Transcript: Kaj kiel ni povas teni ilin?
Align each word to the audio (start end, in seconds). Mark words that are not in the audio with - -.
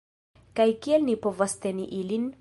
Kaj 0.59 0.67
kiel 0.85 1.05
ni 1.11 1.17
povas 1.27 1.57
teni 1.67 1.87
ilin? 2.03 2.27